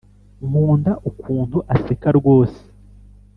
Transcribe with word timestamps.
Nkunda 0.47 0.91
ukuntu 1.09 1.57
aseka 1.75 2.09
rwose 2.17 2.61